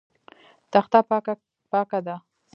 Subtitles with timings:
[0.71, 0.99] تخته
[1.71, 2.15] پاکه ده.